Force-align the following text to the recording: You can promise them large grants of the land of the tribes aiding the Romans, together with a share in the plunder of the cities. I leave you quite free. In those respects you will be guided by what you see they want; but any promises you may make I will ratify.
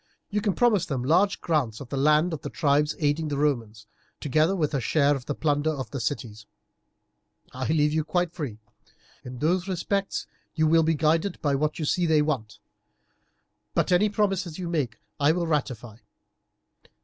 You 0.31 0.41
can 0.41 0.53
promise 0.55 0.87
them 0.87 1.03
large 1.03 1.41
grants 1.41 1.79
of 1.79 1.89
the 1.89 1.95
land 1.95 2.33
of 2.33 2.41
the 2.41 2.49
tribes 2.49 2.95
aiding 2.97 3.27
the 3.27 3.37
Romans, 3.37 3.85
together 4.19 4.55
with 4.55 4.73
a 4.73 4.81
share 4.81 5.15
in 5.15 5.21
the 5.27 5.35
plunder 5.35 5.69
of 5.69 5.91
the 5.91 5.99
cities. 5.99 6.47
I 7.53 7.67
leave 7.67 7.93
you 7.93 8.03
quite 8.03 8.33
free. 8.33 8.57
In 9.23 9.37
those 9.37 9.67
respects 9.67 10.25
you 10.55 10.65
will 10.65 10.81
be 10.81 10.95
guided 10.95 11.39
by 11.43 11.53
what 11.53 11.77
you 11.77 11.85
see 11.85 12.07
they 12.07 12.23
want; 12.23 12.57
but 13.75 13.91
any 13.91 14.09
promises 14.09 14.57
you 14.57 14.67
may 14.69 14.79
make 14.79 15.01
I 15.19 15.33
will 15.33 15.45
ratify. 15.45 15.97